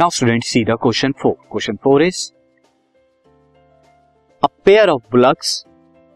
Now 0.00 0.10
student 0.10 0.44
see 0.44 0.62
the 0.64 0.76
question 0.82 1.12
four 1.12 1.32
question 1.50 1.76
four 1.76 2.02
is 2.02 2.20
a 4.42 4.46
pair 4.64 4.88
of 4.88 5.02
blocks 5.12 5.50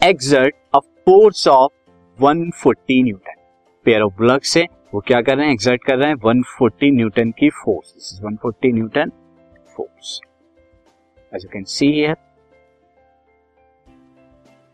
exert 0.00 0.54
a 0.74 0.78
force 0.78 1.46
of 1.48 1.72
140 2.18 3.02
newton 3.04 3.40
pair 3.86 4.02
of 4.02 4.12
blocks 4.16 4.56
है 4.56 4.62
वो 4.94 5.00
क्या 5.00 5.20
कर 5.20 5.36
रहे 5.36 5.46
हैं? 5.46 5.52
Exert 5.52 5.84
कर 5.84 5.98
रहे 5.98 6.08
हैं 6.08 6.16
140 6.16 6.92
न्यूटन 6.96 7.30
की 7.30 7.50
force 7.64 7.92
this 7.94 8.12
is 8.12 8.22
140 8.26 8.72
newton 8.74 9.10
force 9.76 10.20
as 11.32 11.44
you 11.44 11.50
can 11.52 11.64
see 11.74 11.92
here 11.92 12.16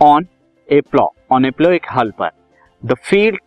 on 0.00 0.26
a 0.68 0.80
plough 0.90 1.08
on 1.32 1.46
a 1.46 1.50
plough 1.50 1.72
एक 1.72 1.86
हल 1.96 2.10
पर 2.18 2.30
the 2.82 2.94
field 3.10 3.40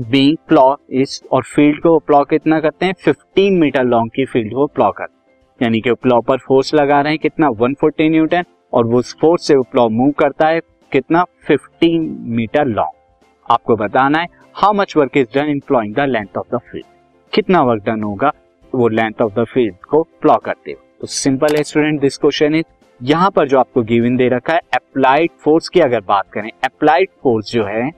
being 0.00 0.36
plough 0.48 0.74
is 0.92 1.20
और 1.32 1.42
फ़ील्ड 1.44 1.80
को 1.82 1.98
प्लॉ 1.98 2.22
कितना 2.24 2.60
करते 2.60 2.86
हैं? 2.86 2.94
15 3.04 3.58
मीटर 3.60 3.84
लॉन्ग 3.84 4.10
की 4.10 4.24
फ़ील्ड 4.24 4.52
को 4.54 4.66
प्लॉ 4.66 4.90
करते 4.90 5.64
यानी 5.64 5.80
कि 5.80 5.92
प्लॉ 5.92 6.20
पर 6.20 6.38
फोर्स 6.38 6.74
लगा 6.74 7.00
रहे 7.00 7.12
हैं, 7.12 7.18
कितना? 7.18 7.48
140 7.50 8.10
न्यूटन 8.10 8.44
और 8.72 8.86
वो 8.86 9.02
फोर्स 9.20 9.46
से 9.46 9.54
प्लॉ 9.72 9.88
मूव 9.88 10.10
करता 10.10 10.48
है, 10.48 10.60
कितना? 10.92 11.24
15 11.50 12.08
मीटर 12.36 12.64
लॉन्ग 12.66 13.52
आपको 13.52 13.76
बताना 13.76 14.18
है 14.18 14.28
how 14.54 14.72
much 14.72 14.96
work 14.96 15.16
is 15.16 15.28
done 15.34 15.50
in 15.50 15.60
ploughing 15.60 15.94
the 15.94 16.00
length 16.00 16.38
of 16.38 16.56
the 16.56 16.58
field 16.70 16.86
कितना 17.32 17.62
वर्क 17.62 17.84
डन 17.86 18.02
होगा 18.02 18.32
वो 18.72 18.88
लेंथ 18.88 19.22
ऑफ़ 19.22 19.40
द 19.40 19.44
फ़ील्ड 19.44 19.84
को 19.90 20.02
प्लॉ 20.22 20.36
करते 20.36 20.72
हो 20.72 20.82
तो 21.00 21.06
सिंपल 21.06 21.56
है 21.56 21.62
स्टूडेंट 21.62 22.00
दिस 22.00 22.18
क्वेश्चन 22.18 22.54
इज़ 22.54 22.64
यहाँ 23.00 23.30
पर 23.30 23.48
जो 23.48 23.58
आपको 23.58 23.82
गिवन 23.84 24.16
दे 24.16 24.28
रखा 24.28 24.52
है 24.52 24.60
अप्लाइड 24.74 25.30
फोर्स 25.40 25.68
की 25.68 25.80
अगर 25.80 26.00
बात 26.08 26.30
करें 26.32 26.50
अप्लाइड 26.64 27.08
फोर्स 27.22 27.52
जो 27.52 27.64
है 27.64 27.90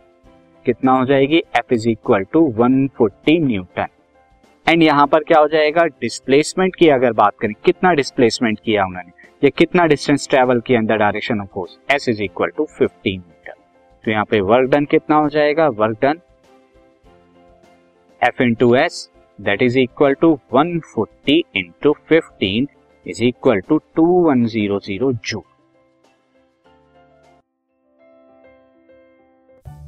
कितना 0.67 0.93
हो 0.93 1.05
जाएगी? 1.07 1.39
F 1.59 1.75
is 1.75 1.89
equal 1.89 2.25
to 2.33 2.41
one 2.57 2.87
forty 2.97 3.39
newton 3.41 3.87
and 4.67 4.83
यहाँ 4.83 5.07
पर 5.07 5.25
क्या 5.25 5.39
हो 5.41 5.49
जाएगा? 5.49 5.85
डिस्प्लेसमेंट 5.85 6.77
की 6.77 6.89
अगर 6.89 7.13
बात 7.13 7.35
करें, 7.41 7.55
कितना 7.65 7.93
डिस्प्लेसमेंट 7.95 8.61
किया 8.65 8.85
उन्होंने? 8.85 9.13
या 9.43 9.51
कितना 9.59 9.87
डिस्टेंस 9.87 10.29
ट्रेवल 10.31 10.61
किया 10.61 10.81
the 10.83 10.99
direction 10.99 11.41
of 11.41 11.49
force 11.55 11.79
S 11.91 12.09
is 12.09 12.23
equal 12.23 12.51
to 12.57 12.65
fifteen 12.79 13.21
metre 13.21 13.55
तो 14.05 14.11
यहाँ 14.11 14.25
पे 14.31 14.41
वर्क 14.43 14.71
डन 14.71 14.85
कितना 14.85 15.17
हो 15.17 15.29
जाएगा? 15.29 15.69
Work 15.69 15.99
done 16.03 16.21
F 18.21 18.43
into 18.43 18.75
S 18.77 19.09
that 19.39 19.63
is 19.63 19.79
equal 19.79 20.15
to 20.21 20.39
one 20.55 20.79
forty 20.95 21.43
into 21.57 21.93
fifteen 22.09 22.69
is 23.07 23.25
equal 23.25 23.61
to 23.61 23.79
two 23.97 24.07
one 24.23 24.45
zero 24.47 24.79
zero 24.81 25.13
joule 25.13 25.43